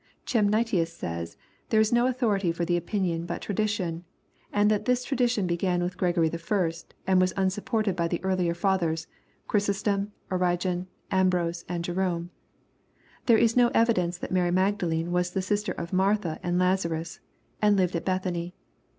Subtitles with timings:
[0.25, 1.37] Chemnitius says
[1.69, 4.03] there is no authority for the opinion but tradition,
[4.51, 8.21] and that this tra dition began with Gregory the Firsts and wad unsupported by Hke
[8.23, 9.05] earlier faOiers,
[9.47, 12.31] Chrysostom, Origen, Ambrose, and Jerome.
[13.27, 17.19] Inhere is no evidence that Mary Magdalene was the sister of Martha and Lazarus,
[17.61, 18.55] and lived at Bethany.